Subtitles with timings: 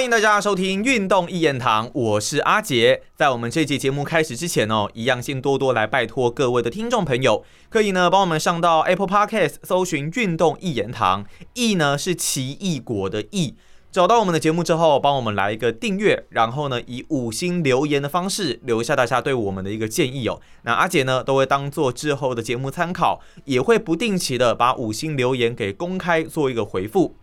[0.00, 3.02] 欢迎大家收听《运动一言堂》，我是阿杰。
[3.14, 13.56] 在我们这期节目开始之前哦，一样先多多来拜托各位的听众朋友，可以呢帮我们上到 Apple Podcast 搜寻“运动一言堂”，异呢是奇异果的异。
[13.92, 20.40] 找到我们的节目之后，帮我们来一个订阅，然后呢以五星留言的方式留下大家对我们的一个建议哦。
[20.62, 27.16] 那阿杰呢都会当做之后的节目参考，也会不定期的把五星留言给公开做一个回复。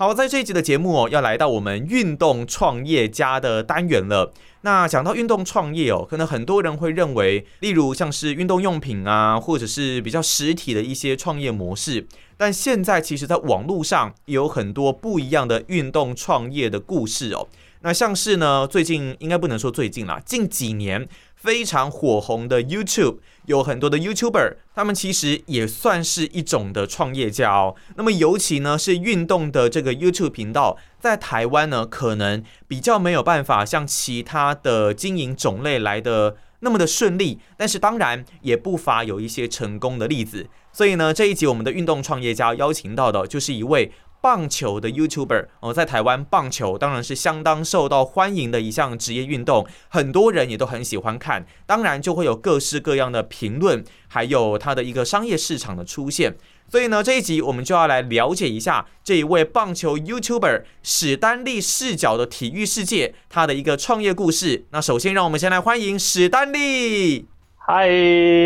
[0.00, 4.32] 好，在这一集的节目哦，要来到我们运动创业家的单元了。
[4.62, 12.06] 那讲到运动创业哦，可能很多人会认为，例如像是运动用品啊，或者是比较实体的一些创业模式。
[12.38, 17.46] 但现在其实，在网络上也有很多不一样的运动创业的故事哦。
[17.82, 21.06] 那像是呢，最近应该不能说最近啦，近几年
[21.36, 23.18] 非常火红的 YouTube。
[23.50, 27.74] 有很多的 YouTuber，他们其实也算是一种的创业家哦。
[27.96, 40.46] 那么尤其呢是运动的这个 YouTube 频道，在台湾呢可能比较没有办法像其他的经营种类来的那么的顺利，但是当然也不乏有一些成功的例子。
[40.72, 43.92] 所以呢这一集我们的运动创业家邀请到的就是一位。
[44.20, 56.36] 棒球的 YouTuber 哦，在台湾棒球当然是相当受到欢迎的一项职业运动，很多人也都很喜欢看，当然就会有各式各样的评论，还有它的一个商业市场的出现。
[56.68, 64.66] 所以呢，这一集我们就要来了解一下这一位棒球 YouTuber 史丹利视角的体育世界，他的一个创业故事。
[64.70, 67.26] 那首先让我们先来欢迎史丹利。
[67.72, 67.86] 嗨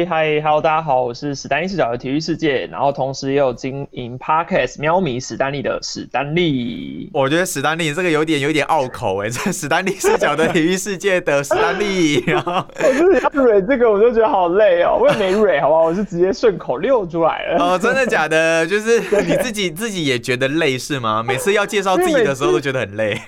[0.06, 7.08] 嗨，Hello，大家好，我是史丹利视角的体育世界，然后同时也有经营 Podcast 喵咪史丹利的史丹利。
[7.14, 15.84] 我觉得史丹利这个有点有点拗口哎，这 史丹利视角的体育世界的史丹利， 然后我就是要蕊这个，我就觉得好累哦，我也没蕊，好不好？
[15.84, 17.64] 我是直接顺口溜出来了。
[17.64, 18.66] 哦，真的假的？
[18.68, 21.22] 就是你自己自己也觉得累是吗？
[21.26, 23.18] 每次要介绍自己的时候都觉得很累。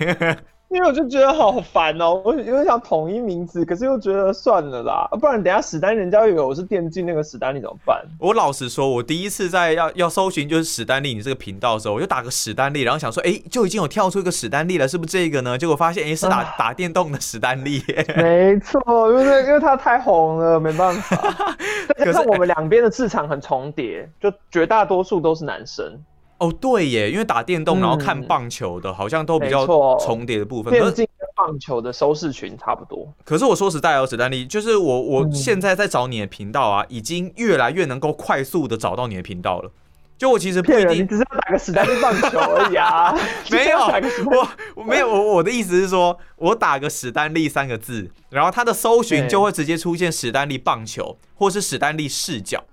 [0.69, 8.03] 因为我就觉得好烦哦，我有点想统一名字，可是又觉得算了啦，不然等下史丹人家以为我是电竞那个史丹利怎么办？
[8.19, 15.57] 我老实说，我第一次在要要搜寻就是史丹利你这个频道的时候，我就打个史丹利，然后想说，哎，就已经有跳出一个史丹利了，是不是这个呢？
[15.57, 17.81] 结果发现，哎，是打打电动的史丹利。
[18.17, 21.17] 没错，因为因为他太红了，没办法。
[21.95, 25.97] 可是我们两边的市场很重叠，就绝大多数都是男生。
[26.37, 29.65] 哦，对耶，因为打电动然后看棒球的，好像都比较
[29.97, 30.71] 重叠的部分。
[30.71, 33.11] 电竞跟棒球的收视群差不多。
[33.23, 39.71] 可是我说实在哦，史丹利，就是我我现在在找你的频道啊，已经越来越能够快速的找到你的频道了。
[40.17, 43.15] 就我其实不一定，只是要打个史丹利棒球而已啊。
[43.51, 52.63] 没有，我我没有我我的意思是说，我打个史丹利三个字，然后它的搜寻就会直接出现史丹利棒球，或是史丹利视角。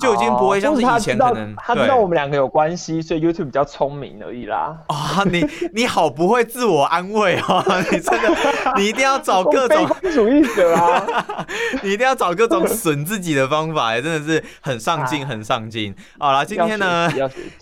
[0.00, 4.76] 就已经不会像是以前可能，他知道我们两个有关系，所以 YouTube 比较聪明而已啦。
[4.86, 7.62] 啊， 你你好不会自我安慰哦，
[7.92, 8.34] 你真的，
[8.76, 11.46] 你一定要找各种主义者啊，
[11.82, 15.94] 你一定要找各种损自己的方法，真的是很上进，很上进。
[16.18, 17.10] 好了，今天呢，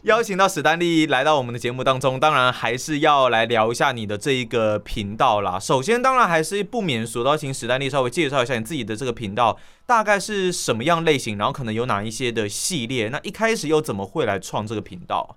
[0.02, 5.58] 邀请到史丹利来到我们的节目当中，当然还是要来聊一下你的这一个频道啦。
[5.58, 9.56] 首先，当然还是不免俗到请史丹利稍微介绍一下你自己的这个频道。
[9.88, 11.38] 大概是什么样类型？
[11.38, 13.08] 然后可能有哪一些的系列？
[13.08, 15.34] 那一开始又怎么会来创这个频道？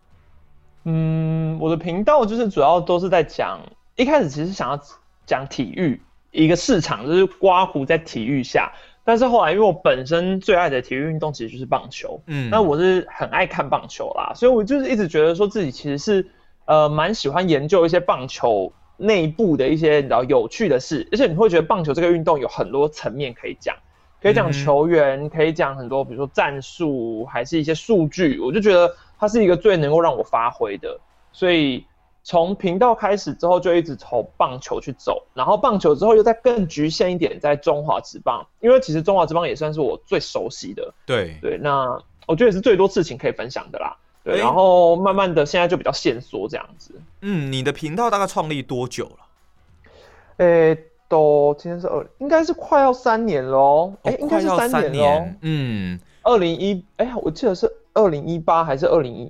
[0.84, 3.62] 嗯，我的频道就是主要都是在讲，
[3.96, 4.78] 一开始其实想要
[5.26, 6.02] 讲体育
[6.32, 8.70] 一个市场，就是刮胡在体育下。
[9.06, 16.30] 但是后来因为我本身最爱的体育运动其实就是棒球，嗯，那我是很爱看棒球啦，所以我就是一直觉得说自己其实是
[16.66, 23.74] 呃蛮喜欢研究一些棒球内部的一些然后有趣的事，而且你会觉得棒球这个运动有很多层面可以讲。
[24.22, 31.00] 可以讲球员，可以讲很多，比如说战术，还是一些数据，我就觉得它是一个最能够让我发挥的。
[31.32, 31.84] 所以
[32.24, 40.94] 从频道开始之后，就一直从棒球去走，然后棒球之后又再更局限一点，在中华职棒，因为其实中华职棒也算是我最熟悉的。
[41.04, 43.98] 对对，那我觉得也是最多事情可以分享的啦。
[44.24, 46.94] 对，然后慢慢的现在就比较线缩这样子。
[47.22, 50.46] 嗯，你的频道大概创立多久了？
[50.46, 50.78] 诶。
[51.12, 53.92] 都今天是二，应该是快要三年喽。
[54.04, 55.26] 哎，应该是三年喽。
[55.42, 59.30] 嗯，二零一，哎，我记得是二零一八还是二零一？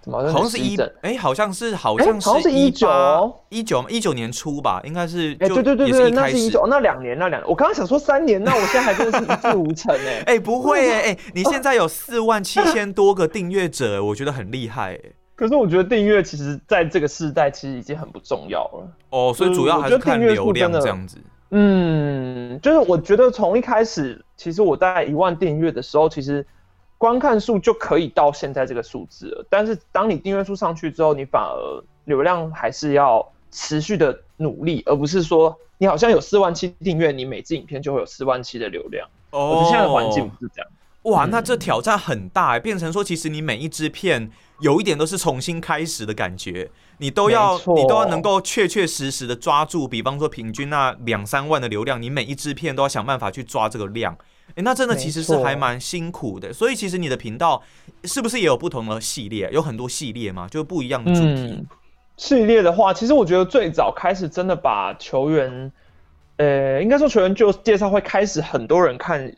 [0.00, 0.78] 怎么好像是一？
[1.02, 2.88] 哎，好像是，好像是，好像是一九
[3.50, 5.32] 一九一九年初吧，应该是。
[5.40, 10.22] 哎，对对对对，那是一九，那两年，那两，我刚刚想说三年，那我现在还真的是一事无成哎。
[10.26, 15.00] 哎， 不会哎，哎，你现在有四万七千多个订阅者，我觉得很厉害哎。
[15.36, 21.18] 可是我觉得订阅其实在这个时代其实已经很不重要了哦，所以主要还是看流量这样子。
[21.50, 26.44] 嗯，就是我觉得从一开始，其实我在一万订阅的时候，其实
[26.98, 29.46] 观看数就可以到现在这个数字了。
[29.48, 39.06] 但是当你订阅数上去之后，你反而流量还是要持续的努力，而不是说你好像有四万七订阅，你每支影片就会有四万七的流量。
[39.30, 40.70] 哦，我觉得现在的环境不是这样。
[41.04, 44.30] 哇，那这挑战很大，变成说其实你每一支片
[44.60, 54.16] 有一点都是重新开始的感觉，你都要你都要能够确确实实的抓住，比方说平均那两三万的流量，你每一支片都要想办法去抓这个量。
[54.54, 56.50] 哎，那真的其实是还蛮辛苦的。
[56.50, 57.62] 所以其实你的频道
[58.04, 59.50] 是不是也有不同的系列？
[59.52, 60.48] 有很多系列嘛？
[60.48, 61.66] 就是不一样的主题。
[62.16, 65.70] 系列的话，其实我觉得最早开始真的把球员，
[66.38, 69.30] 呃，应该说球员就介绍会开始很多人看。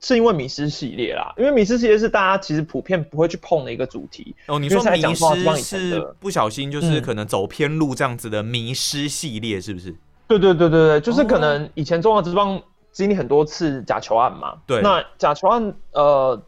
[0.00, 4.34] 是因为迷失系列啦，因为迷失系列是大家其实普遍不会去碰的一个主题。
[4.46, 9.94] 哦，你说迷失是不小心就是可能走偏路这样子的迷失系列，是不是？
[10.26, 12.60] 对对对对对，就是可能以前中华之邦
[12.92, 14.54] 经历很多次假球案嘛。
[14.66, 14.80] 对。
[14.82, 16.42] 那假球案，呃。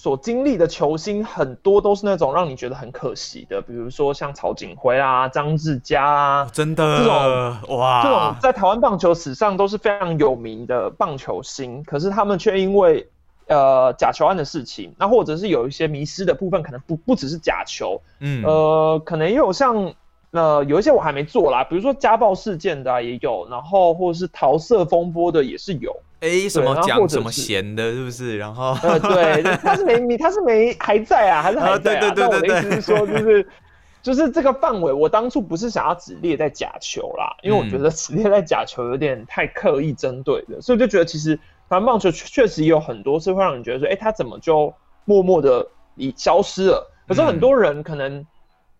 [0.00, 13.08] 所经历的球星很多都是那种让你觉得很可惜的，比如说像曹景辉啊、张志佳啊，真的这种哇，这种在台湾棒球史上都是非常有名的棒球星，可是他们却因为
[13.48, 19.94] 呃假球案的事情，那或者是有一些迷失的部分，可能不不只是假球，嗯，呃，可能也有像
[20.30, 25.92] 呃有一些我还没做啦，比如说家暴事件的也有，然后或者是桃色风波的也是有。
[26.20, 28.36] 哎，什么讲什么闲的，是不是？
[28.38, 32.12] 然后，呃，对，他是没，他是没还在啊，还是还在啊？
[32.16, 33.46] 但我的意思是说，就是，
[34.02, 44.74] 就是这个范围，我当初不是想要只列在假球啦，因为我觉得只列在假球有点太刻意针对的，所以就觉得其实台湾棒球确实也有很多是会让你觉得说，哎，他怎么就
[45.04, 46.90] 默默的已消失了？
[47.06, 48.26] 可是很多人可能，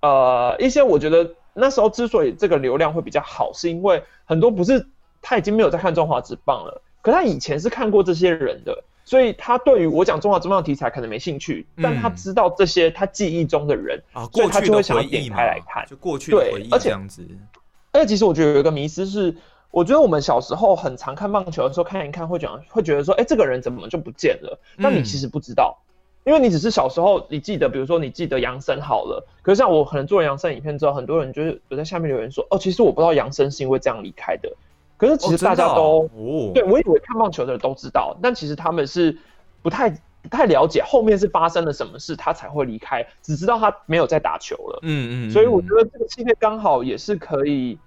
[0.01, 4.85] 呃，一些我觉得那时候之所以这个流量会比较好，是因为很多不是
[5.23, 6.83] 他已经没有在看中华职棒了。
[7.09, 17.27] 可他以前是看过这些人的，所以他对于我讲中华中棒题材可能没兴趣，但他知道这些他记忆中的人啊，所以他就会想要点开来看，就过去的回忆这样子。
[17.93, 19.35] 而且其实我觉得有一个迷思是，
[19.71, 24.61] 我觉得我们小时候很常看棒球的时候看一看，会讲会觉得说，哎，这个人怎么就不见了？
[24.77, 25.79] 那你其实不知道，
[26.25, 34.55] 因为你只是小时候你记得，比如说你记得杨森好了，可是像我可能做了杨森影片之后，很多人就是有在下面留言说，哦，其实我不知道杨森是因为这样离开的。
[34.99, 36.11] 可是其实大家都，
[36.53, 39.17] 对我以为看棒球的人都知道，但其实他们是
[39.63, 39.89] 不太
[40.21, 44.81] 不太了解后面是发生了什么事，他才会离开，只知道他没有在打球了。
[44.83, 45.31] 嗯嗯。
[45.31, 47.79] 所以我觉得这个系列刚好也是可以，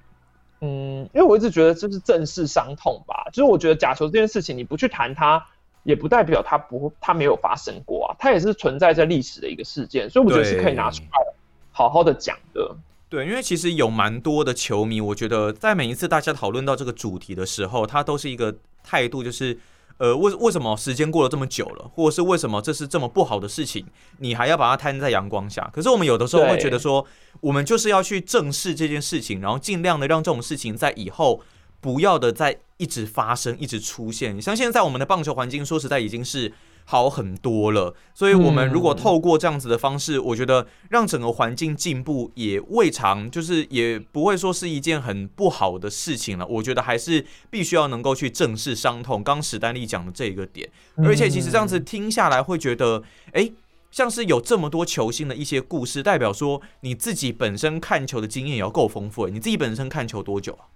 [0.62, 5.46] 嗯，因为我一直觉得这是正视伤痛吧，就是我觉得假球这件事情，你不去谈它，
[5.84, 11.34] 也不代表它不它没有发生过啊，它也是存在在历史的一个事件，所以我觉得是可以拿出来
[11.74, 12.74] 好好的讲的。
[13.12, 18.56] 对，因为其实有蛮多的球迷，我觉得在每一次大家讨论到这个主题的时候，他都是一个
[18.86, 19.60] 态度，就是
[19.98, 23.86] 呃，为为什么时间过了这么久了，或者是为什么这是这么不好的事情，
[24.20, 25.70] 你还要把它摊在阳光下？
[25.74, 27.06] 可是我们有的时候会觉得说，
[27.42, 31.42] 我们就是要去正视这件事情，然后尽量的让这种事情在以后
[31.82, 34.42] 不要的再一直发生，一直出现。
[34.42, 36.54] 像现在我们的棒球环境，说实在已经是。
[36.92, 46.46] 好很多了，所以，我们如果透过这样子的方式，我觉得让整个环境进步也未尝就是也不会说是一件很不好的事情了。
[46.46, 49.24] 我觉得还是必须要能够去正视伤痛。
[49.24, 53.50] 刚史丹利讲的这一个点，而且其实这样子听下来会觉得，哎，
[53.90, 59.30] 像是有这么多球星的一些故事，代表说你自己本身看球的经验也要够丰富。
[59.30, 60.68] 你自己本身看球多久啊？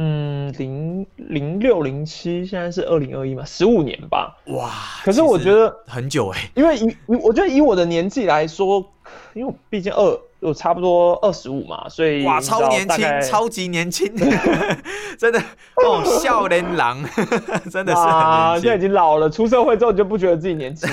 [0.00, 4.38] 嗯，零零六零七，现在是二零二一嘛，十五年吧。
[4.46, 4.70] 哇，
[5.04, 8.92] 可是我觉得很久哎，因为以我觉得以我的年纪来说，
[9.34, 10.20] 因为毕竟二。
[10.40, 14.06] 我差不多二十五嘛，所以哇，超年轻，超级年轻，
[15.18, 15.38] 真的
[15.84, 17.02] 哦， 笑脸郎，
[17.70, 20.88] 真的是啊，现在已经老了，出社会之后你就不觉得自己年轻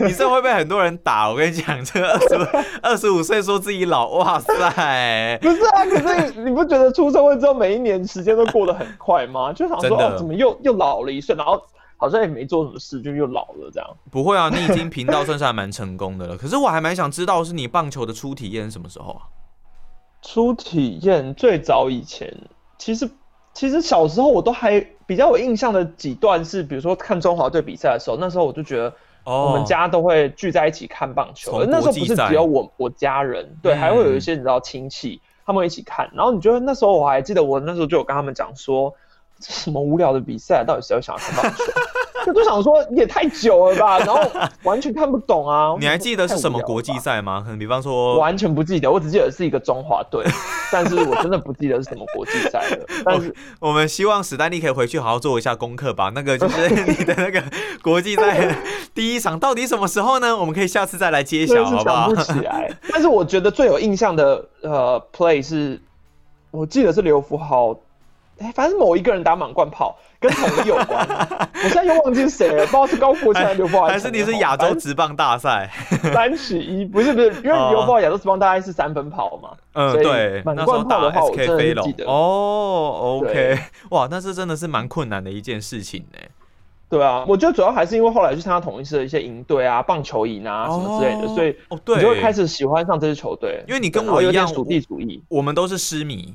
[0.00, 9.52] 你这会被很多人打，我跟你讲，这个二十二十五岁说自己老，哇塞，不是啊，可是你不觉得出社会之后每一年时间都过得很快吗？
[9.52, 11.60] 就想说哦，怎么又又老了一岁，然后。
[12.00, 13.86] 好像也没做什么事，就又老了这样。
[14.10, 16.34] 不会啊，你已经频道算是还蛮成功的了。
[16.34, 19.28] 可是我还蛮想知道，是你棒球的初体验什么时候啊？
[20.22, 22.34] 初体验最早以前，
[22.78, 23.10] 其实
[23.52, 31.66] 其实小时候我都还比较有印象的几段是，比如说看中华队比赛的时候，那时候我就觉得，我们家都会聚在一起看棒球。
[31.66, 36.10] 那时候不是只有我我家人，对，还会有一些你知道亲戚，他们一起看。
[36.14, 38.94] 然后你觉得那时候我还记得，我那时候就有跟他们讲说。
[39.40, 40.64] 什么无聊的比赛？
[40.64, 41.64] 到底谁要想要看棒球？
[42.26, 44.20] 我就想说也太久了吧，然后
[44.62, 45.74] 完全看不懂啊！
[45.80, 47.40] 你还记得是什么国际赛吗？
[47.42, 50.22] 可能比方说，完全不记得，我只记得是一个中华队，
[50.70, 52.86] 但是我真的不记得是什么国际赛了。
[53.04, 56.12] 但是 我们希望史丹利可以回去好好做一下功课吧。
[56.14, 57.42] 那个就是 你的那个
[57.82, 58.54] 国际赛
[58.94, 60.36] 第一场到底什么时候呢？
[60.36, 62.14] 我们可以下次再来揭晓，好不好？
[62.14, 62.70] 想不起来。
[62.92, 65.80] 但是我觉得最有印象的呃 play 是。
[66.52, 67.72] 我记得是刘福豪，
[68.40, 71.06] 哎，反正某一个人打满贯炮，跟统一有关。
[71.62, 75.70] 我现在又忘记是谁了，不知道是高国强、刘福豪还是你是亚洲职棒大赛
[76.14, 76.86] 三取一？
[76.86, 79.50] 不是不是，因为刘福豪亚洲职棒大概是三分跑嘛。
[79.74, 82.06] 嗯，对，满贯炮的话，我真的记得。
[82.06, 83.58] 哦，OK，
[83.90, 86.18] 哇，那是真的是蛮困难的一件事情呢。
[86.88, 93.62] 对啊，我觉得主要还是因为后来去参加统一师的一些营队啊、棒球营啊什么之类的，所以你就会开始喜欢上这支球队。
[93.68, 96.34] 因为你跟我一样属地主义，我们都是狮迷。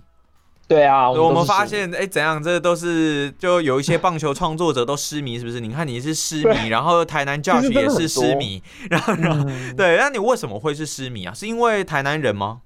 [0.67, 2.41] 对啊，我们发现哎，怎样？
[2.41, 5.59] 这都是就有一些棒球创作者都失迷，是不是？
[5.59, 11.33] 你看你是失迷，然后台南教学也是失迷，然后然后 对，那你为什么会是失迷啊？
[11.33, 12.61] 是因为台南人吗？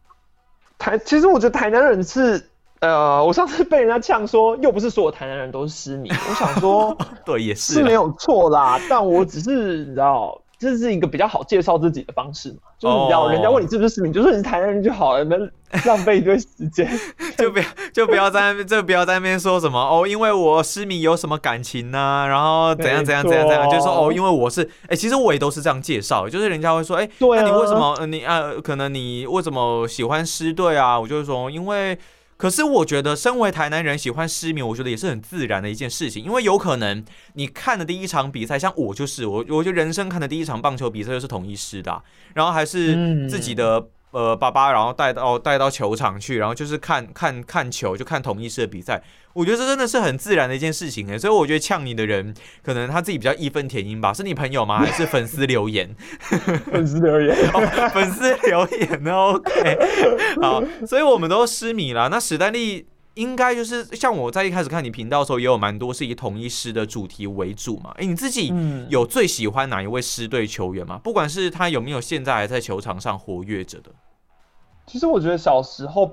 [0.77, 2.49] 台其实我觉得台南人是。
[2.81, 6.09] 呃，我上次被人家呛说，又不是所有台南人都是失迷。
[6.09, 15.49] 我想说， 对，也是是没有错啦，但我只是你知道，这是一个比较好介绍自己的方式嘛，就是你知道，人家问你是不是失迷，就说你是台南人就好了，能
[15.85, 16.85] 浪费一堆时间，
[17.37, 22.25] 就不要就不要在那边，就不要在那边说什么 哦，因为我失迷有什么感情呢？
[22.27, 30.99] 然后怎样怎样怎样怎样，就说哦，因为我是，哎，其实我也都是这样介绍，就是人家会说，哎，那你为什么你啊，可能你为什么喜欢狮队啊？
[30.99, 31.97] 我就说因为。
[32.39, 36.23] 可是我觉得，身为台南人喜欢失眠，我觉得也是很自然的一件事情。
[36.23, 37.03] 因为有可能
[37.33, 42.01] 你看的第一场比赛，像我就是我，我就人生看的第一场棒球比赛就是统一师的，
[42.33, 43.89] 然后还是自己的。
[44.11, 49.01] 呃，爸爸，然后带到带到球场去，然后就是看看看球，就看同一师的比赛。
[49.33, 54.11] 我觉得这真的是很自然的一件事情哎，所以我觉得呛你的人，可能他自己比较义愤填膺吧。
[54.11, 54.79] 是你朋友吗？
[54.79, 55.95] 还是粉丝留言？
[56.71, 59.77] 粉丝留言哦，粉丝留言呢，OK。
[60.41, 62.09] 好，所以我们都失迷了。
[62.09, 62.87] 那史丹利。
[63.19, 67.93] 应该就是像我在一开始看你频道的时候，也有蛮多是以统一师的主题为主嘛。
[67.97, 68.53] 哎，你自己
[68.87, 70.99] 有最喜欢哪一位师队球员吗？
[71.03, 73.91] 不管是他有没有现在还在球场上活跃着的。
[74.87, 76.11] 其实我觉得小时候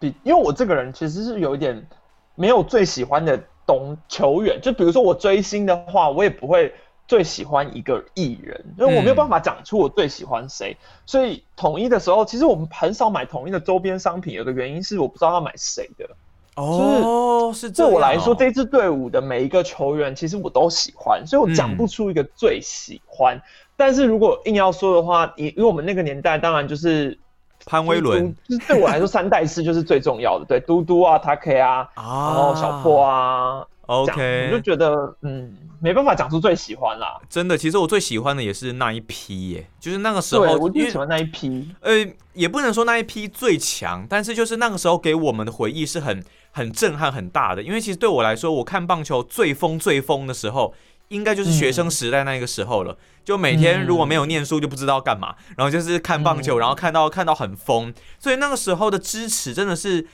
[0.00, 1.86] 比，因为我这个人其实是有一点
[2.34, 4.58] 没有最喜欢的懂球员。
[4.62, 6.74] 就比如说我追星的话，我也不会。
[7.12, 14.32] 最喜欢一个艺人，因为我没有办法讲出我最喜欢谁，所以统一的时候，其实我们很少买统一的周边商品。
[14.32, 16.08] 有个原因是我不知道要买谁的。
[16.56, 23.38] 哦，是对我来说，这支队伍的每一个球员，其实我都喜欢，所以我讲不出一个最喜欢。
[23.76, 27.18] 但是如果硬要说的话，因因为我们那个年代，当然就是
[27.66, 30.46] 潘威伦，就是对我来说，三代式就是最重要的。
[30.46, 33.66] 对，嘟嘟啊，他 K 啊，然后小破啊。
[33.86, 37.20] OK，我就觉得嗯，没办法讲出最喜欢啦。
[37.28, 41.68] 真的，其实我最喜欢的也是那一批耶，就是那个时候，我最喜欢那一批。
[41.80, 41.92] 呃，
[42.32, 47.62] 也不能说那一批最强，但是就是那个时候给我们的回忆是很很震撼很大的。
[47.62, 50.72] 因为其实对我来说，我看棒球最疯最疯的时候，
[51.08, 52.96] 应该就是学生时代那个时候了。
[53.24, 60.06] 就每天如果没有念书，就不知道干嘛，然后就是看棒球，然后看到看到很疯，所以那个时候的支持真的是。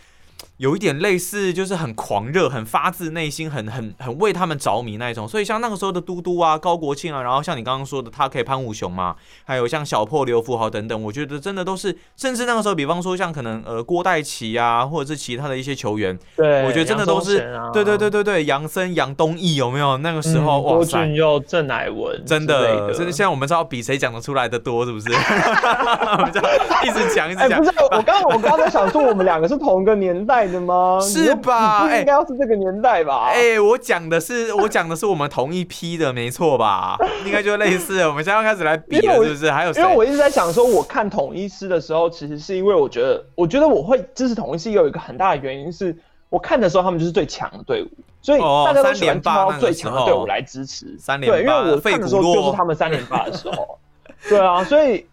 [0.59, 5.26] 有一点类似，就是很狂热、很发自内心、很很很为他们着迷那一种。
[5.26, 9.14] 所以像那个时候的嘟嘟啊、高国庆啊，然后像你刚刚说的，他可以潘武雄嘛，
[9.45, 17.38] 还有像小破刘富豪等等，我觉得真的都是，甚至那个时候，比方说像可能呃郭代奇啊，或者是其他的一些球员，对，我觉得真的都是，
[17.73, 19.97] 对对对对对，杨森、杨东义有没有？
[19.99, 25.09] 那个时候哇塞，郭俊佑、郑乃文，真的，真的，现在我们知道比谁讲得出来的多，是不是？
[25.12, 26.40] 我们就
[26.85, 27.59] 一直讲一直讲。
[27.59, 30.61] 不是，我刚我刚才想说，我们两个是同一个年代的。
[30.61, 30.99] 吗？
[31.00, 31.85] 是吧？
[31.99, 33.30] 应该要是这个年代吧？
[33.32, 36.99] 哎，我讲的是我讲的是我们同一批的，没错吧？
[37.25, 38.00] 应该就类似。
[38.06, 39.50] 我们现在要开始来比了，是不是？
[39.50, 45.97] 还有，因为我一直在想说，我看统一师的时候，其实是因为我觉得，我觉得我会支持统一师，有一个很大的原因是
[46.28, 47.88] 我看的时候，他们就是最强的队伍，
[48.20, 50.94] 所以大家都喜欢挑最强的队伍来支持。
[50.99, 53.78] 三连对，因为我看的时候就是他们三连霸的时候。
[54.28, 55.06] 对啊，所以。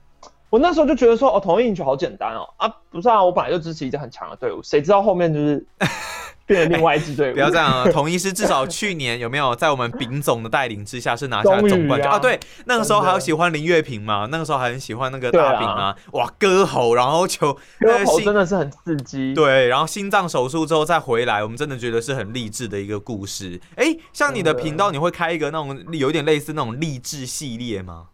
[0.56, 5.68] 我那时候就觉得说，哦，同一赢球好简单哦，啊，不是啊，我本来就支持一支很强的队伍，谁知道后面就是
[6.48, 7.34] 变成另外一支队伍。
[7.34, 12.18] 不要这样啊，同一是至少去年有没有在我们丙总的带领之下是拿下总冠军啊？
[12.18, 19.34] 对，那个时候还有喜欢林月平嘛，那个时候还很喜欢那个大饼啊，哇，歌喉，然后球歌喉真的是很刺激。
[19.34, 23.60] 对，然后心脏手术之后再回来，我们真的觉得是很励志的一个故事。
[23.76, 28.06] 哎，像你的频道，你会开一个那种有点类似那种励志系列吗？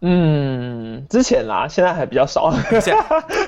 [0.00, 2.54] 嗯，之前啦，现在还比较少。
[2.70, 2.80] 这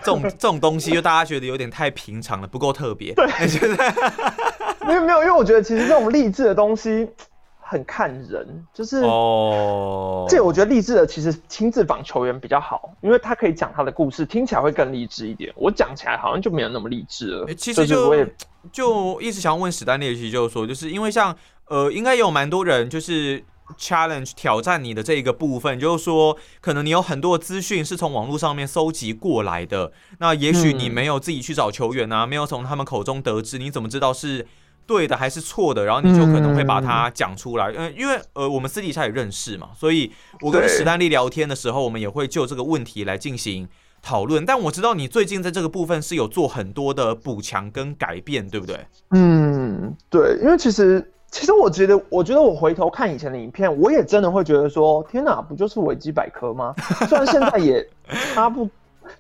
[0.03, 3.15] 种这种东西，就大家觉得有点太平常了，不够特别。
[3.15, 3.25] 对，
[4.85, 7.09] 没有没有，因为我觉得其实这种励志的东西
[7.61, 15.53] 很看人，就是哦，这我觉得励志的其实亲自访球员比较好，因为他可以讲他的故事，听起来会更励志一点。
[15.55, 17.55] 我讲起来好像就没有那么励志了。
[17.55, 18.13] 其实就
[18.73, 21.37] 就一直想问史丹利，其实就是说，就是因为像
[21.69, 23.45] 呃，应该有蛮多人就是。
[23.79, 34.47] Challenge 挑战你的这一个部分，就是说，可能你有很多资讯是从网络上面搜集过来的，那也许你没有自己去找球员啊，没有从他们口中得知，你怎么知道是
[34.87, 35.85] 对的还是错的？
[35.85, 40.11] 然后你就可能会把它讲出来，嗯，因为呃，我们私底下也认识嘛，所以
[40.41, 43.69] 我跟史丹利聊天的时候，我们也会就这个问题来进行。
[44.03, 48.87] 讨论，但我知道你最近在这个部分是有做很多的补强跟改变，对不对？
[49.11, 56.75] 嗯，对，因为其实，其实我觉得，我觉得我回头看以前的影片，我也真的会觉得说，天哪，不就是维基百科吗？
[57.09, 57.87] 虽然现在也
[58.35, 58.69] 差不，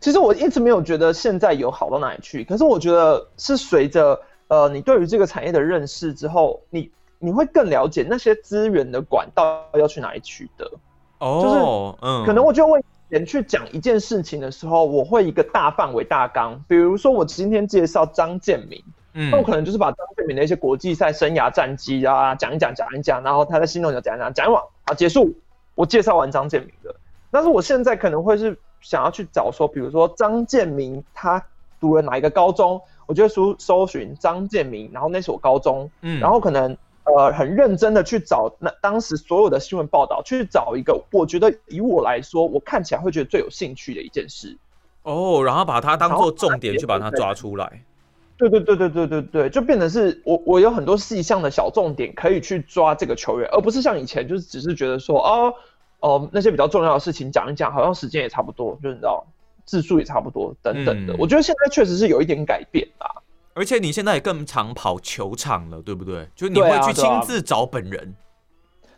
[0.00, 10.71] 其实我一直没有觉得现在有好到哪里去，可是我觉得是随着呃你对于这个产业的认识之后，你你会更了解那些资源的管道要去哪里取得。
[11.19, 12.83] 哦，就是嗯，可能我就会。
[13.11, 18.81] 人去讲一件事情的时候，我会一个大范围大纲，比如说我今天介绍张建明，
[19.12, 25.35] 嗯，那我可能就是把张建明的一些国际赛生涯战绩啊讲一讲讲一讲，然后他在新动讲一讲讲一讲完啊结束，
[25.75, 26.95] 我介绍完张建明的。
[27.31, 31.45] 但是我现在可能会是想要去找说，比如说张建明他
[31.81, 36.76] 读了哪一个高中，我就搜搜寻张建明，然后那所高中，嗯，然后可能。
[37.02, 44.57] 呃，很认真的去找那当时所有的新闻报道，去找一个我觉得以我来说，我看起来会觉得最有兴趣的一件事。
[45.02, 47.83] 哦，然后把它当做重点去把它抓出来。
[48.49, 55.55] 对对对对对对对，就变成是我我有很多细项的小重点可以去抓这个球员，而不是像以前就是只是觉得说哦
[56.01, 59.23] 哦那些比较重要的事情讲一讲，好像时间也差不多，就你知道
[59.67, 61.15] 字数也差不多等等的。
[61.19, 63.07] 我觉得现在确实是有一点改变啊。
[63.53, 66.27] 而且你现在也更常跑球场了，对不对？
[66.35, 68.15] 就你会去亲自找本人。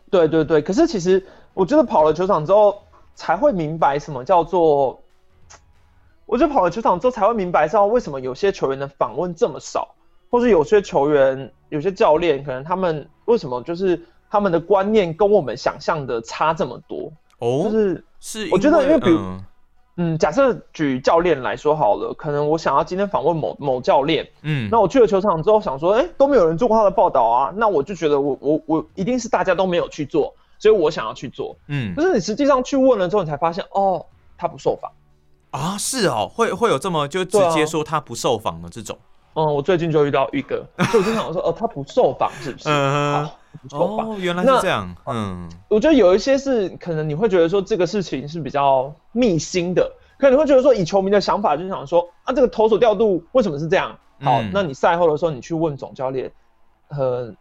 [0.09, 2.81] 对对对，可是其实我觉得跑了球场之后，
[3.13, 4.99] 才会明白什么叫做。
[6.25, 9.93] 我就跑了球场之后，才会明白，知道为什么有些球员的访问这么少，
[10.29, 17.11] 或是有些球员、有些教练，可能他们为什么就是他们的观念跟我们想象的差这么多。
[17.39, 19.19] 哦，就是是，我觉得因为比如。
[19.95, 34.03] 嗯，假设举教练来说好了，可能我想要今天访问某某教练，嗯，那我去了球场之后想说，哎，都没有人做过他的报道啊，那我就觉得我我我一定是大家都没有去做，所以我想要去做，嗯，可是你实际上去问了之后，你才发现，哦，
[34.35, 34.91] 他不受访
[35.53, 38.97] 啊，是哦，会会有这么就直接说他不受访的这种。
[39.35, 42.69] 嗯，我最近就遇到一个， 就我经常说，哦，他不受访是不是？
[42.69, 43.29] 嗯，
[43.61, 44.09] 不受访。
[44.09, 44.95] 哦，原来是这样。
[45.05, 53.95] 嗯，我觉得有一些是可能你会觉得说这个事情是比较密心的，可能你会觉得说以球迷的想法就想说啊，这个投手调度为什么是这样？
[54.21, 56.31] 好，那你赛后的时候你去问总教练，
[56.87, 57.33] 呃，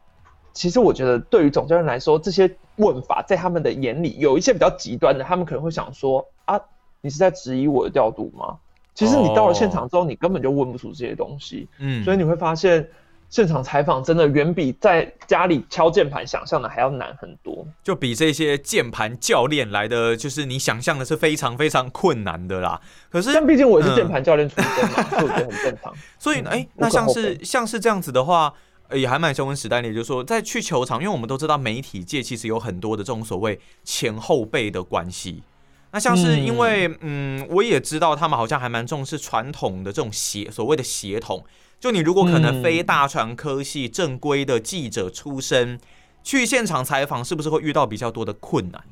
[0.53, 6.59] 其实我觉得对于总教练来说，这些问法在他们的眼里有一些比较极端的，他们可能会想说啊，
[7.03, 8.57] 你是在质疑我的调度吗？
[8.95, 12.87] 其实你到了现场之后，你根本就问不出这些东西，嗯，所以你会发现
[13.31, 22.79] 现场采访真的远比在家里敲键盘想象的还要难很多，就比这些键盘教练来的，就是你想象的是非常非常困难的啦。
[23.09, 25.95] 可是，但毕竟我也是键盘教练出身嘛，所以我觉得很正常。
[26.21, 28.53] 所以，哎，那像是像是这样子的话，
[28.93, 35.43] 也还蛮新闻时代的，就是说在去球场，因为我们都知道媒体界其实有很多的这种所谓前后辈的关系。
[35.92, 41.44] 那像是因为，嗯，我也知道他们好像还蛮重视传统的这种协所谓的协同。
[41.78, 45.78] 就你如果可能非大传科系正规的记者出身，
[46.22, 48.83] 去现场采访，是不是会遇到比较多的困难？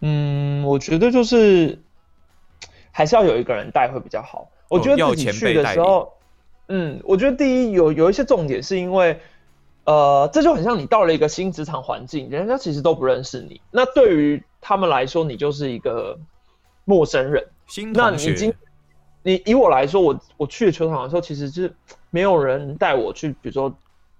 [0.00, 1.78] 嗯，我觉得就是
[2.90, 4.50] 还是要有一个人带会比较好。
[4.68, 6.14] 我觉得自己去的时候，
[6.68, 9.20] 嗯，我觉得第一有有一些重点是因为，
[9.84, 13.60] 呃，这就很像你到了一个新职场环境，人家其实都不认识你。
[13.70, 16.18] 那对于他们来说，你就是一个
[16.84, 17.44] 陌生人。
[17.92, 18.52] 那你已经，
[19.22, 21.70] 你以我来说，我我去球场的时候，其实是
[22.10, 23.70] 没有人带我去，比如说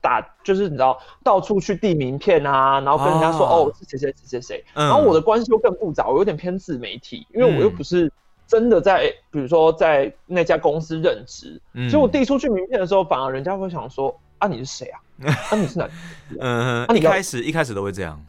[0.03, 4.65] 打，就是你知道，到处去递名片啊，然后跟人家说哦，是谁谁谁谁谁。
[4.75, 8.13] 然后我的关系又更复杂，我有点偏自媒体，因为我又不是
[8.47, 15.01] 真的在，比如说在那家公司任职，所以我递出去名片的时候，反而人家会想说啊，你是谁啊？
[15.51, 15.89] 啊，你是哪？
[16.39, 18.23] 嗯，那你开始一开始都会这样。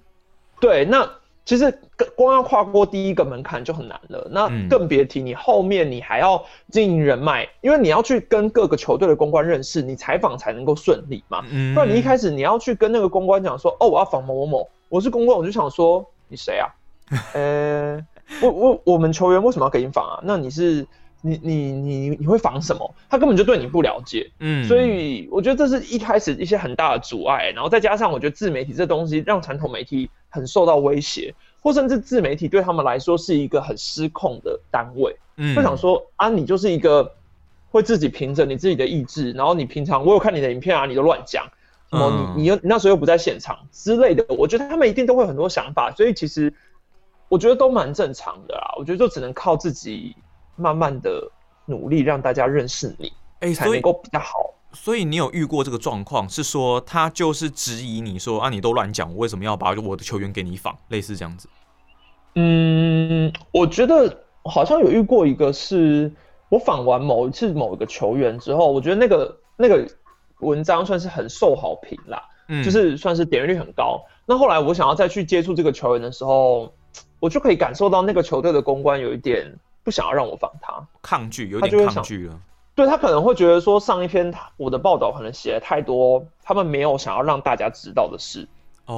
[0.62, 1.10] 对，那。
[1.50, 1.80] 其实
[2.16, 11.42] 光要跨过第一个门槛就很难了，那更别提你后面你还要经营人脉，因为你要去跟各个球队的公关认识，你采访才能够顺利嘛。
[11.74, 16.70] 不然你一开始你要去跟那个公关讲说，哦，我要访某某某，我是公关，我就想说你谁啊？
[17.34, 18.00] 呃，
[18.44, 20.22] 我我我们球员为什么要给你访啊？
[20.24, 20.86] 那你是
[21.24, 22.94] 你你你你会访什么？
[23.10, 30.12] 他根本就对你不了解，嗯，所以我觉得这是一开始一些很大的阻碍，然后再加上我觉得自媒体这东西让传统媒体。
[30.30, 35.16] 很受到威胁，或甚至自媒体对他们来说是一个很失控的单位。
[35.38, 37.12] 嗯，会想说啊，你就是一个
[37.72, 41.46] 会自己凭着你自己的意志，然后你平常我有看你的影片啊，你都乱讲，
[41.90, 46.54] 什么嗯你你又那时候又不在现场之类的，我觉得他们一定都会有很多想法，所以其实
[47.28, 48.76] 我觉得都蛮正常的啦。
[48.78, 50.16] 我觉得就只能靠自己
[50.56, 51.32] 慢慢的
[51.66, 54.54] 努力，让大家认识你，哎，所以才能够比较好。
[54.72, 60.76] 所以你有遇过这个状况，是说他就是质疑你说啊，你都乱讲，我为什么要把我的球员给你仿？
[60.90, 61.50] 类似这样子。
[62.36, 66.12] 嗯，我觉得好像有遇过一个是，
[66.50, 69.88] 我访完某一次某一个球员之后，我觉得那个那个
[70.40, 74.00] 文章算是很受好评啦，嗯，就是算是点阅率很高。
[74.26, 76.72] 那后来我想要再去接触这个球员的时候，
[77.20, 79.52] 我就可以感受到那个球队的公关有一点
[79.84, 82.40] 不想要让我访他，抗拒，有点抗拒了。
[82.80, 88.48] 对他可能会觉得说上一篇我的报道可能写了太多他们没有想要让大家知道的事。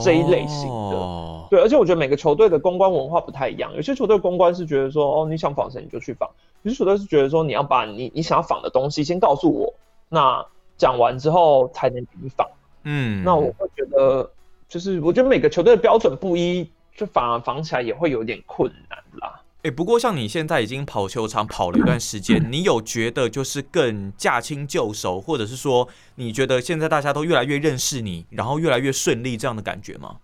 [0.02, 6.30] 这一类型的哦，对，而且我觉得每个球队的公关文化不太一样，有些球队公关是觉得说，哦，你想访谁你就去访；
[6.62, 9.74] 有些球队是觉得说，你要把你你想要访的东西先告诉我，
[10.08, 10.46] 那
[10.78, 12.48] 讲完之后才能给你访。
[12.84, 14.32] 嗯，那我会觉得，
[14.70, 19.40] 就是我觉得每个球队的标准不一，就反而访起来也会有点困难啦。
[19.63, 30.15] 哎、不过像你现在已经跑球场跑了一段时间，你有觉得就是更驾轻就熟，或者是说你觉得现在大家都越来越认识你，然后越来越顺利这样的感觉吗？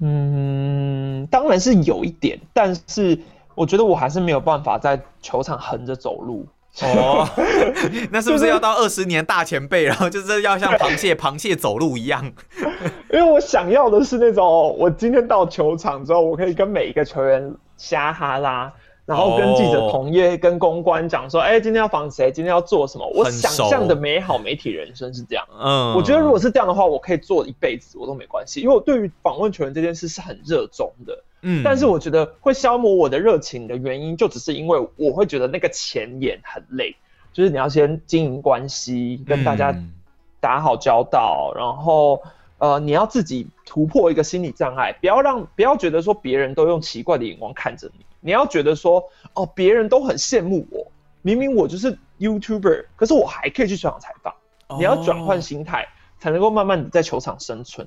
[0.00, 3.18] 嗯，当然是有一点，但是
[3.54, 6.46] 我觉得我还是没有办法在球场横着走路。
[6.82, 7.26] 哦，
[8.12, 12.30] 那是不是要到二十年大前辈，然后就是要像螃蟹螃蟹走路一样？
[13.10, 18.72] 因为我想要的是那种，我今天到球场之后，我可以跟每一个球员瞎哈拉，
[19.04, 23.06] 然后跟记者同业、跟公关讲说，哎、今天要访谁，今天要做什么。
[23.14, 25.46] 我想象的美好媒体人生是这样。
[25.58, 31.22] 嗯，我觉得如果是这样的话，我可以做一辈子，我都没关系，因为我对于访问球员这件事是很热衷的。
[31.42, 36.96] 嗯但是我觉得会消磨我的热情的原因，就只是因为我会觉得那个前沿很累，
[37.32, 39.92] 就是你要先经营关系，跟大家嗯
[40.40, 42.20] 打好交道，然后
[42.58, 50.90] 呃，你要自己突破一个心理障碍，不要让不要觉得说别人都用奇怪的眼光看着你，你要觉得说哦，别人都很羡慕我，
[51.22, 54.34] 明明我就是 YouTuber，可是我还可以去球场采访，
[54.78, 55.86] 你要转换哦心态，
[56.18, 57.86] 才能够慢慢的在球场生存。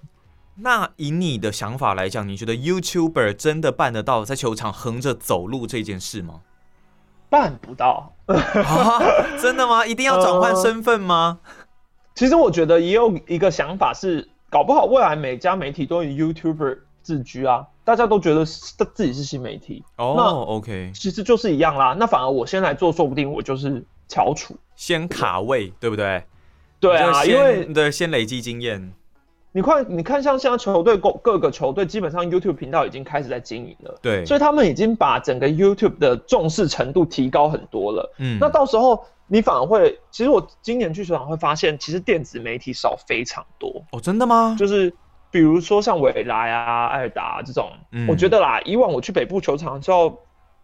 [0.55, 6.41] 那以你的想法来讲，你觉得 YouTuber 真的办得到在球场横着走路这件事吗？
[7.29, 8.13] 办不到。
[8.27, 8.99] 啊，
[9.41, 9.85] 真的吗？
[9.85, 11.39] 一定要转换身份吗？
[12.13, 21.95] 其实我觉得也有一个想法是，搞不好未来每家媒体都以 YouTuber 自居啊，大家都觉得是自己是新媒体，哦那，OK，其实就是一样啦。
[21.97, 24.55] 那反而我先来做，说不定我就是翘楚。
[24.75, 26.23] 先卡位，对不对？
[26.79, 28.93] 对啊，因为对先累积经验。
[29.51, 38.13] 你看，你看，像现在球队各各个球队基本上 YouTube 频道已经开始在经营了，对，所以他们已经把整个 YouTube 的重视程度提高很多了。
[38.19, 43.85] 嗯那到时候你反而会，其实我今年去球场会发现，其实电子媒体少非常多。
[43.91, 44.55] 哦，真的吗？
[44.57, 44.91] 就是
[45.31, 50.19] 比如说像未来啊、艾尔达这种，嗯我觉得啦，以往我去北部球场的时候，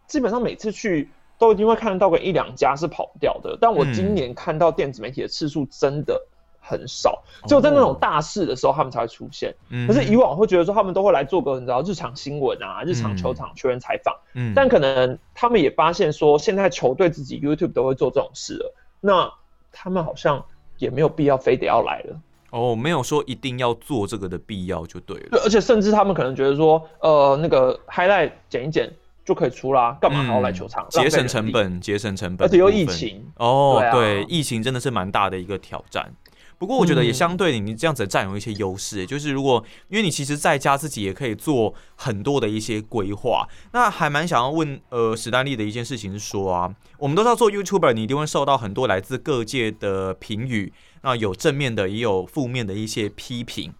[0.08, 3.56] 基本上每次去都一定会看到个一两家是跑不掉的。
[3.60, 6.20] 但我嗯今年看到电子媒体的次数真的
[6.68, 9.54] 很少，只有在那种大事的时候他们才会出现。
[9.86, 19.32] 可是以往会觉得说他们都会来做个你知道日常新闻啊、日常球场球员采访，嗯但可能他们也发现说现在球队自己 YouTube 都会做这种事了，那
[19.70, 20.44] 他们好像
[20.78, 22.20] 也没有必要非得要来了。
[22.50, 25.28] 哦，没有说一定要做这个的必要就对了。
[25.30, 28.90] 对，而且甚至他们可能觉得说，呃，那个 highlight 剪一剪
[29.24, 30.86] 就可以出啦，干嘛还要来球场？
[30.86, 32.86] 嗯节省成本，节省成本，而且又疫。
[32.86, 36.10] 情，哦，对啊对，疫情真的是蛮大的一个挑战。
[36.58, 53.74] 不过我觉得也嗯相对你你这样子占有一些优势，就是如果因为你其实在家自己也可以做很多的一些规划，那还蛮想要问呃史丹利的一件事情是说啊，我们都知道做 YouTuber 你一定会受到很多来自各界的评语，那有正面的也有负面的一些批评。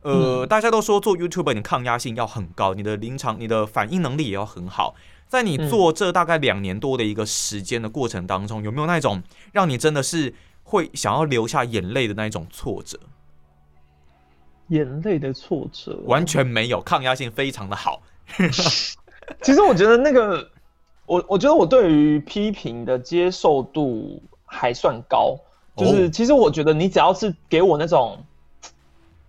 [0.00, 4.94] 呃，嗯大家都说做 YouTuber 你的抗压性要很高，你的临场、你的反应能力也要很好。
[5.28, 12.98] 在你嗯做这大概两年多的一个时间的过程当中，有没有那种让你真的是会想要流下眼泪的那一种挫折？
[14.68, 18.00] 眼泪的挫折，完全没有，抗压性非常的好。
[19.42, 20.50] 其实我觉得那个，
[21.04, 25.36] 我我觉得我对于批评的接受度还算高，
[25.76, 28.18] 就是、哦其实我觉得你只要是给我那种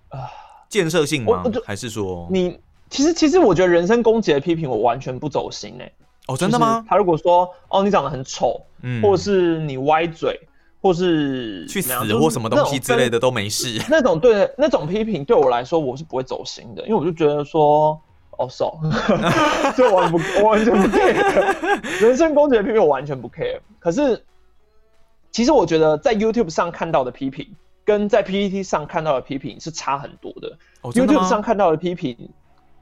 [0.10, 0.30] 啊
[0.70, 1.44] 建设性吗？
[1.66, 2.58] 还是说你，
[2.90, 5.92] 其实其实我觉得人身攻击的批评我完全不走心哎、
[6.28, 6.90] 哦，真的吗就是？
[6.90, 10.40] 他如果说哦你长得很丑，嗯或者是你歪嘴，
[10.84, 13.20] 或是去死或什么东西之类的。
[13.20, 13.82] 都没事。
[13.90, 17.98] 那种对那种批评对我来说我是不会走心的，因为我就觉得说，
[18.32, 18.66] 哦，so，
[19.78, 23.60] 这我完不我完全不 care，人身攻击的批评我完全不 care。
[23.80, 24.22] 可是，
[25.32, 27.48] 其实我觉得在 YouTube 上看到的批评，
[27.86, 30.58] 跟在 PPT 上看到的批评是差很多的。
[30.82, 32.30] 哦，的 YouTube 上看到的批评，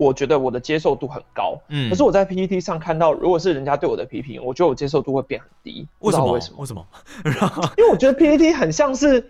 [0.02, 1.88] 我觉得我的接受度很高，嗯。
[1.88, 5.88] 可是我在 PPT 上看到，如果是人家对我的批评，我觉得我接受度会变很低。
[6.00, 6.24] 不为什么？
[6.24, 6.88] 知道为什么？
[7.26, 7.72] 为什么？
[7.78, 9.30] 因为我觉得 PPT 很像是，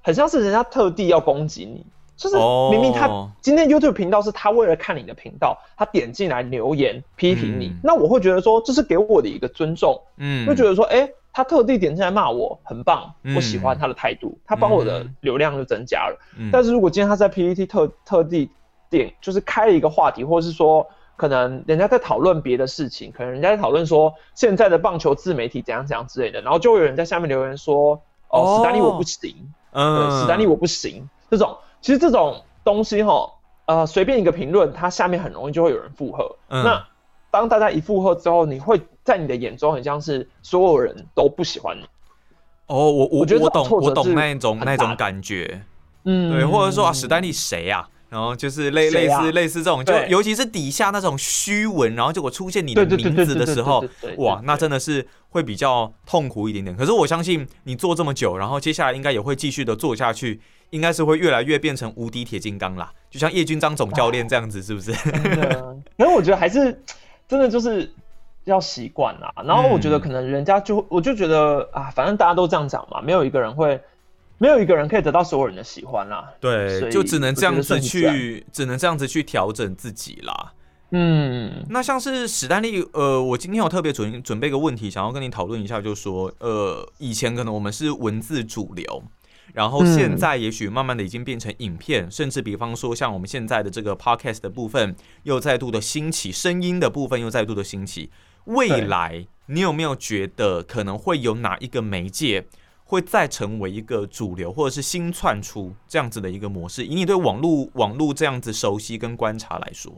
[0.00, 1.84] 很像是人家特地要攻击你，
[2.16, 2.70] 就是哦。
[2.72, 3.06] 明明他
[3.42, 7.80] 今天 YouTube 频道是他为了看你的频道，他点进来留言批评你，嗯。
[7.84, 13.36] 那我会觉得说这是给我的一个尊重，嗯，就觉得说，哎、他特地点进来骂我，很棒，嗯。
[13.36, 15.14] 我喜欢他的态度，他帮我的嗯。
[15.20, 16.18] 流量就增加了。
[16.38, 16.48] 嗯。
[16.50, 18.48] 但是如果今天他在 PPT 特特地
[18.92, 27.94] 点，就是开了一个话题，或者是说可能人家在讨论别的事情，可能人家在讨论说现在的棒球自媒体怎样怎样之类的，然后就会有人在下面留言说，
[28.28, 29.34] 哦，哦史丹利我不行，
[29.72, 33.32] 对，嗯，史丹利我不行，这种其实这种东西哈，
[33.64, 36.86] 呃，随便一个评论，它下面很容易就会有人附和，嗯那。
[37.32, 41.82] 当大家一附和之后，你会在你的眼中很像是所有人都不喜欢你，
[42.66, 45.62] 哦，我我我觉得我懂我懂那种那种感觉，
[46.04, 47.88] 嗯对，或者说啊，史丹利谁呀？
[48.12, 53.82] 然后就是类类似类似这种，就尤其是底下那种虚文，然后结果出现你的名字的时候
[54.18, 56.76] 哇，那真的是会比较痛苦一点点。
[56.76, 64.92] 可是我相信你做这么久，然后接下来应该也会继续的做下去，应该是会越来越变成无敌铁金刚啦，就像叶军章总教练这样子，是不是？
[64.92, 66.82] 可是我觉得还是
[67.26, 67.90] 真的就是
[68.44, 69.32] 要习惯啦。
[69.46, 73.80] 然后我觉得可能人家就我就觉得啊，反正大家都这样讲嘛，没有一个人会，
[74.42, 76.28] 没有一个人可以得到所有人的喜欢啦。
[76.40, 80.52] 对，就只能这样子去，只能这样子去调整自己啦。
[80.90, 89.04] 嗯，那像是史丹利，呃，我今天有特别准准备一个问题，想要跟你讨论一下，就是说，呃，以前可能我们是文字主流，
[89.54, 98.10] 然后现在也许慢慢的已经变成影片，甚至比方说像我们现在的这个 podcast 的部分又再度的兴起，声音的部分又再度的兴起。
[98.46, 102.48] 未来你有没有觉得可能会有哪一个媒介
[102.92, 106.84] 会再成为一个主流，或者是新窜出这样子的一个模式？
[106.84, 109.90] 以你对网络网络这样子熟悉跟观察来说，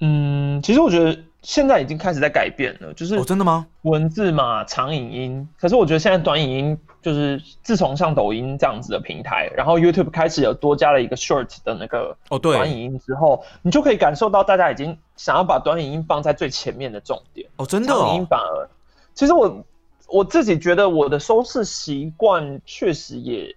[0.00, 3.66] 嗯，其实我觉得现在已经开始在改变了，就是哦，真的吗？
[3.80, 5.48] 文字嘛，长影音。
[5.58, 17.48] 可是我觉得现在短影音就是自从像抖音这样子的平台，然后 YouTube 开始有多加了一个 Short 的那个哦，对，短影音之后，你就可以感受到大家已经想要把短影音放在最前面的重点。
[17.56, 18.68] 哦，真的长影音哦，反而，
[19.14, 19.64] 其实我
[20.08, 23.54] 我自己觉得我的收视习惯确实也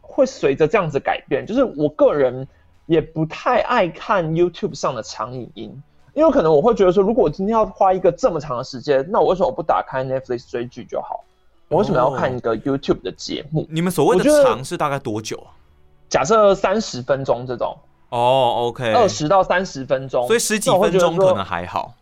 [0.00, 2.46] 会随着这样子改变，就是我个人
[2.86, 5.82] 也不太爱看 YouTube 上的长影音，
[6.14, 11.24] 因为可能我会觉得说，如果我今天要花一个这么长的时间，那我为什么不打开 Netflix 追剧就好？
[11.68, 13.66] 我为什么要看一个 YouTube 的节目？
[13.70, 15.54] 你们所谓的长是大概多久啊？
[16.08, 17.76] 假设三十分钟这种，
[18.08, 21.94] 哦，OK，二十到三十分钟，所以十几分钟可能还好。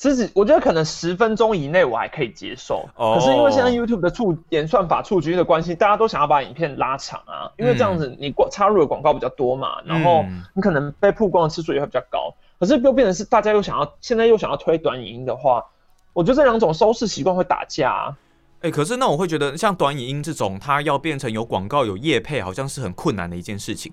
[0.00, 2.88] 十几，我觉得可能十分钟以内我还可以接受。
[2.94, 12.32] 哦可是因为现在 YouTube 的触演算法、触及率的关系，大家都想要把影片拉长啊，因为这样子你广插入的广告比较多嘛，然后嗯你可能被曝光的次数也会比较高。
[12.60, 15.64] 可是又变成是大家又想要现在又想要推短影音的话，
[16.12, 18.16] 我觉得这两种收视习惯会打架、啊。
[18.60, 23.92] 哎、可是那我会觉得，像短影音这种，它要变成有广告、有业配，好像是很困难的一件事情。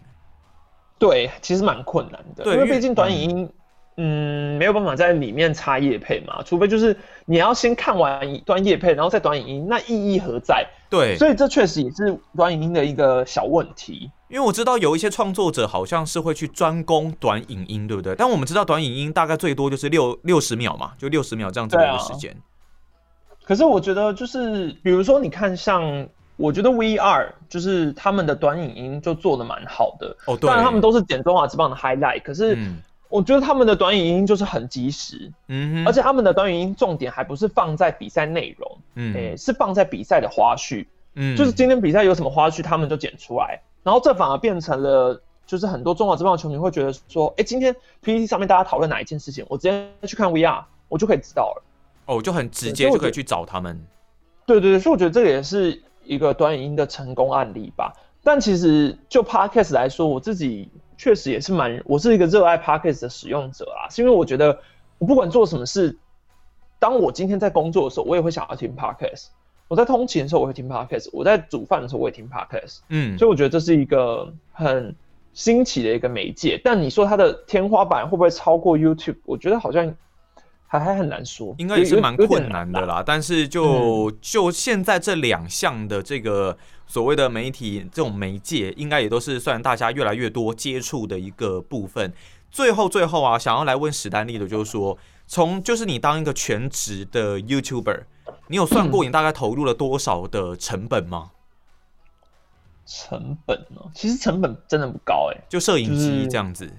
[0.98, 3.50] 对，其实蛮困难的，因为因为毕竟短影音，
[3.98, 10.68] 嗯，没有办法在里面插叶配嘛，除非就是你要先看完一段叶配，然后再短影音，那意义何在？
[10.90, 14.12] 对，所以这确实也是短影音的一个小问题。
[14.28, 18.16] 因为我知道有一些创作者好像是会去专攻短影音，对不对？
[18.16, 22.36] 但我们知道短影音大概最多就是六六十秒嘛，就六十秒这样子的一个时间。
[23.44, 32.78] 可是我觉得就是，比如说你看像，我觉得 VR 就是他们的短影音就做的蛮好的，哦，对，当然他们都是剪中华之棒的 highlight，可是嗯
[33.16, 45.22] 我觉得他们的短语音就是很及时，嗯，而且他们的短语音重点还不是放在比赛内容，嗯诶、是放在比赛的花絮，嗯就是今天比赛有什么花絮，他们就剪出来，然后这反而变成了。
[45.48, 51.64] 就是很多中华职棒的球迷会觉得说，哎、今天 PPT 上面大家讨论哪一件事情，我直接去看 VR，我就可以知道了。
[52.08, 53.80] 哦，就很直接就可以去找他们。
[54.48, 57.94] 对对对，所以我觉得这个也是一个短影音的成功案例吧。
[58.24, 64.60] 但其实就 podcast 来说，我自己确实也是蛮，我是一个热爱 podcast 的使用者啦，是因为我觉得
[64.98, 65.98] 我不管做什么事，
[66.80, 69.28] 当我今天在工作的时候，我也会想要听 podcast；
[69.68, 72.80] 我在通勤的时候，我会听 podcast；我在煮饭的时候，我也听 podcast。
[72.90, 74.96] 嗯，所以我觉得这是一个很
[75.34, 76.60] 新奇的一个媒介。
[76.64, 79.18] 但你说它的天花板会不会超过 YouTube？
[79.26, 79.96] 我觉得好像
[80.68, 82.96] 还还很难说，应该也是蛮困难的啦。
[82.96, 83.04] 啦。
[83.06, 92.14] 但是就、就现在这两项的这个所谓的媒体这种媒介，应该也都是算大家越来越多接触的一个部分。
[92.50, 94.98] 最后最后啊，想要来问史丹利的，就是说，
[95.28, 98.04] 从就是你当一个全职的 YouTuber，
[98.48, 101.32] 你有算过你大概投入了多少的成本吗？
[102.86, 103.82] 成本呢？
[103.96, 106.72] 其实成本真的不高哎，就摄影机这样子。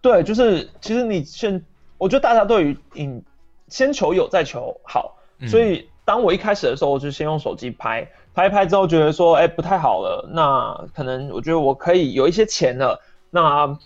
[0.00, 1.62] 对，就是其实你现，
[2.02, 3.22] 我觉得大家对于影
[3.68, 5.14] 先求有再求好，
[5.46, 13.78] 所以当我一开始的时候，我就先用手机拍，拍一拍之后觉得说，哎，不太好了，那可能我觉得我可以有一些钱了，那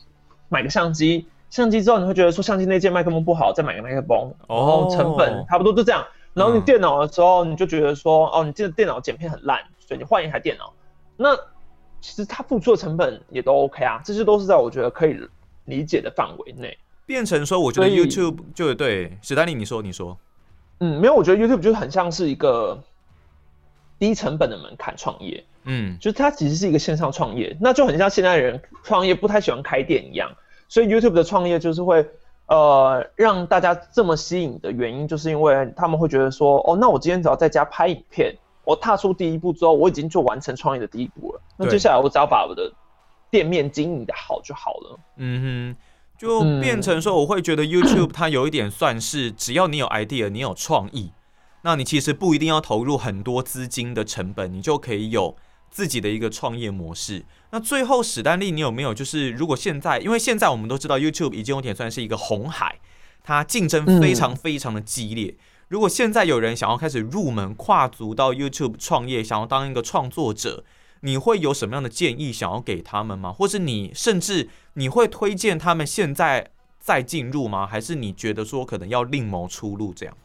[0.49, 6.03] 买个相机，相机之后你会觉得说相机那件麦克风不好，再买个麦克风，然后成本差不多就这样。
[6.33, 10.73] 然后你电脑的时候，你就觉得说，哦，你这个电脑剪片很烂，所以你换一台电脑。
[11.19, 11.37] 那
[12.01, 15.21] 其实它付出的成本也都 OK 啊，这些都是在我觉得可以
[15.67, 16.79] 理解的范围内。
[17.07, 20.19] 变成说，我觉得 YouTube 就对史丹利，你说，你说，
[20.81, 22.79] 嗯，没有，我觉得 YouTube 就是很像是一个
[23.99, 30.31] 低成本的门槛创业，嗯，就是它其实是一个线上创业，那就很像现在人创业不太喜欢开店一样，
[30.69, 32.07] 所以 YouTube 的创业就是会。
[32.49, 41.41] 呃，让大家这么吸引的原因，就是因为他们会觉得说，哦，那我今天只要在家拍影片，我踏出第一步之后，我已经就完成创业的第一步了。
[41.57, 42.73] 那接下来我只要把我的
[43.31, 44.99] 店面经营的好就好了。
[45.17, 45.77] 嗯哼，
[46.19, 51.13] 就变成说，我会觉得 YouTube 它有一点算是，只要你有 idea，你有创意，
[51.63, 55.37] 那你其实不一定要投入很多资金的成本，你就可以有。
[55.69, 57.27] 自己的一个创业模式。
[57.51, 62.79] 那最后，史丹利，你有没有就是，如果现在，因为现在我们都知道 YouTube 已经有点算是一个红海，
[63.23, 65.37] 它竞争非常非常的激烈。
[65.69, 70.65] 如果现在有人想要开始入门，跨足到 YouTube 创业，想要当一个创作者，
[71.01, 73.33] 你会有什么样的建议想要给他们吗？
[73.33, 77.67] 或是你甚至你会推荐他们现在再进入吗？
[77.67, 80.17] 还是你觉得说可能要另谋出路这样？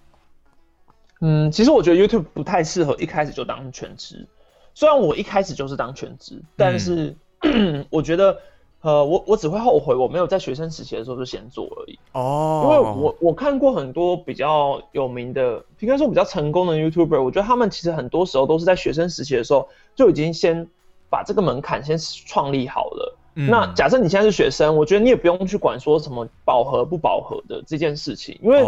[1.22, 4.28] 嗯，其实我觉得 YouTube 不太适合一开始就当全职。
[4.74, 7.16] 虽然我一开始就是当全职，但是
[7.92, 8.40] 我觉得，
[8.82, 12.00] 呃，我我只会后悔我没有在学生时期的时候就先做而已。
[12.14, 20.68] 哦，因为我我看过很多比较有名的，应该说比较成功的 YouTuber，我觉得他们其实很多时候都是在学生时期的时候就已经先
[21.10, 23.18] 把这个门槛先创立好了。
[23.34, 28.64] 那假设你现在是学生，我觉得你也不用去管说什么饱和不饱和的这件事情，因为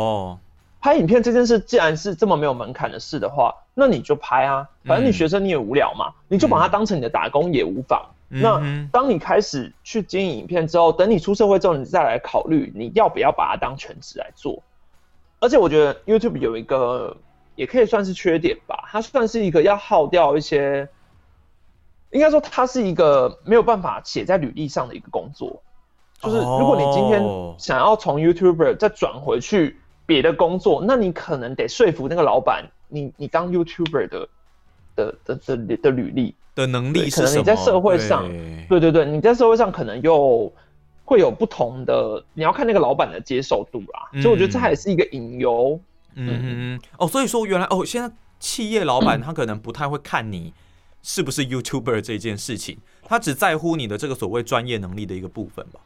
[0.79, 3.55] 拍影片这件事既然是这么没有门槛的事的话。
[3.75, 8.05] 那你就拍啊，反正你学生你也无聊嘛，你就把它当成你的打工也无妨。
[8.41, 14.63] 那当你开始去经营影片之后，等你出社会之后，你再来考虑你要不要把它当全职来做。
[15.39, 17.15] 而且我觉得 YouTube 有一个
[17.55, 20.87] 也可以算是缺点吧，它算是一个要耗掉一些，
[22.11, 25.61] 应该说它是一个没有办法写在履历上的一个工作。
[26.19, 27.21] 就是如果你今天
[27.57, 32.65] 想要从 YouTuber 再转回去别的工作，那你可能得说服那个老板。
[32.87, 34.29] 你你当 YouTuber 的
[34.95, 38.27] 的的的的履历的能力，可能你在社会上，
[38.69, 40.51] 对对对，你在社会上可能又
[41.05, 44.21] 会有不同的，你要看那个老板的接受度啦。
[44.21, 45.79] 所以我觉得这也是一个引诱。
[46.15, 50.53] 嗯嗯哦，所以说原来哦，现在企业老板 他可能不太会看你
[51.01, 55.79] 是不是 YouTuber 这件事情，他只在乎你的这个所谓专业能力的一个部分吧。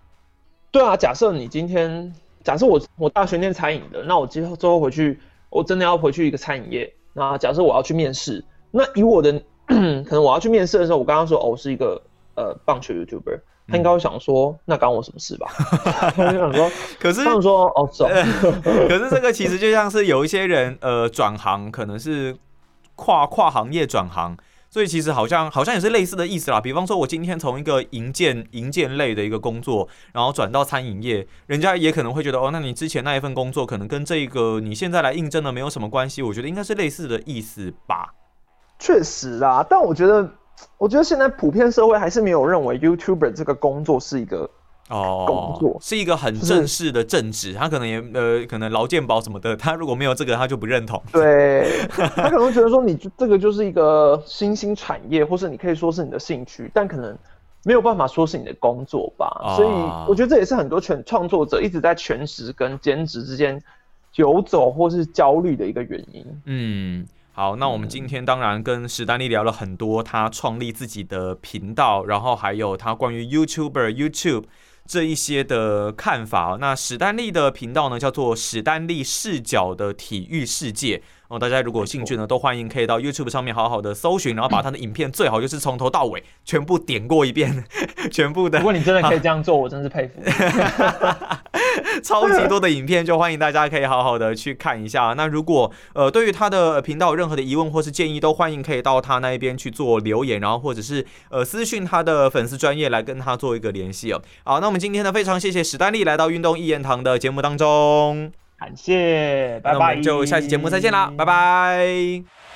[0.70, 5.18] 对啊，假设你今天假设我我大学念餐饮的，那我之后之后回去，
[5.50, 6.94] 我真的要回去一个餐饮业。
[7.14, 9.42] 那假设我要去面试，那以我的
[10.06, 12.02] 可能我要去面试的时候，我刚刚说哦是一个
[12.36, 15.48] 呃棒球 YouTuber，他应该会想说那关我什么事吧？
[16.16, 22.36] 他就想说，可是他们说哦走，可是这个其实就像是有一些人呃转行，可能是
[22.96, 24.38] 跨跨行业转行。
[24.70, 26.60] 所以其实好像好像也是类似的意思啦。
[26.60, 36.22] 比方说，我今天从一个营建营建类的一个工作，然后转到餐饮业，人家也可能会觉得，哦，那你之前那一份工作可能跟这个你现在来应征的没有什么关系。
[36.22, 38.14] 我觉得应该是类似的意思吧。
[38.80, 40.30] 确实啊，但我觉得，
[40.78, 44.50] 我觉得现在普遍社会还是没有认为 YouTuber 这个工作是一个。
[44.90, 51.04] 哦，工作是一个很正式的正职，他可能也呃，可能劳健保什么的，他如果没有这个，他就不认同。
[51.12, 57.14] 对，他可能觉得说你这个就是一个新兴产业，或是你可以说是你的兴趣，但可能
[57.66, 59.56] 没有办法说是你的工作吧。
[59.58, 59.68] 所以
[60.08, 63.62] 我觉得这也是很多全创作者一直在全职跟兼职之间
[64.16, 66.26] 游走或是焦虑的一个原因。
[66.46, 67.06] 嗯，
[67.40, 74.46] 好，那我们今天当然跟史丹利聊了很多他创立自己的频道，然后还有他关于 YouTuber YouTube。
[74.88, 81.40] 这一些的看法那史丹利的频道呢，叫做史丹利视角的体育世界哦。
[81.40, 87.64] 大家如果有兴趣呢，都欢迎可以到 YouTube 上面好好的搜寻，然后把他的影片最好就是从头到尾全部点过一遍，
[88.12, 88.60] 全部的。
[88.60, 90.22] 如果你真的可以这样做，我真是佩服。
[92.04, 95.14] 超级多的影片，就欢迎大家可以好好的去看一下。
[95.18, 104.22] 那如果呃对于他的频道有任何的疑问或是建议，都欢迎可以到他那一边去做留言，然后或者是呃私讯他的粉丝专业来跟他做一个联系哦。
[104.44, 112.47] 好，那我们今天呢非常谢谢史丹利来到运动一言堂的节目当中，感谢，拜拜，就下期节目再见啦，拜拜。